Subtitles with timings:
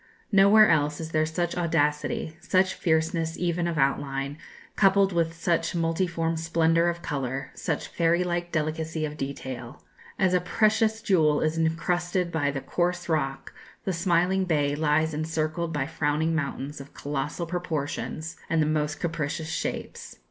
[0.31, 4.39] Nowhere else is there such audacity, such fierceness even of outline,
[4.75, 9.83] coupled with such multiform splendour of colour, such fairy like delicacy of detail.
[10.17, 13.53] As a precious jewel is encrusted by the coarse rock,
[13.85, 19.49] the smiling bay lies encircled by frowning mountains of colossal proportions and the most capricious
[19.49, 20.17] shapes.